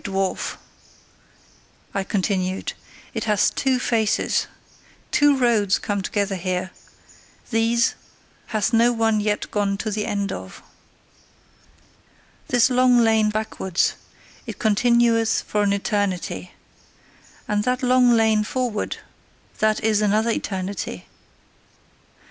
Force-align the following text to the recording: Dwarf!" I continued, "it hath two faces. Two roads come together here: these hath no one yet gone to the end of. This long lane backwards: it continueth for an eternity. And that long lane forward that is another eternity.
Dwarf!" 0.03 0.57
I 1.93 2.03
continued, 2.03 2.73
"it 3.13 3.25
hath 3.25 3.53
two 3.53 3.77
faces. 3.77 4.47
Two 5.11 5.37
roads 5.37 5.77
come 5.77 6.01
together 6.01 6.37
here: 6.37 6.71
these 7.51 7.93
hath 8.47 8.73
no 8.73 8.91
one 8.93 9.19
yet 9.19 9.51
gone 9.51 9.77
to 9.77 9.91
the 9.91 10.07
end 10.07 10.31
of. 10.31 10.63
This 12.47 12.71
long 12.71 12.97
lane 12.97 13.29
backwards: 13.29 13.93
it 14.47 14.57
continueth 14.57 15.43
for 15.43 15.61
an 15.61 15.71
eternity. 15.71 16.51
And 17.47 17.63
that 17.65 17.83
long 17.83 18.09
lane 18.13 18.43
forward 18.43 18.97
that 19.59 19.83
is 19.83 20.01
another 20.01 20.31
eternity. 20.31 21.05